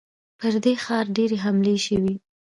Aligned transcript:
پر 0.39 0.53
دې 0.63 0.73
ښار 0.83 1.05
ډېرې 1.17 1.37
حملې 1.43 1.75
شوي. 1.85 2.15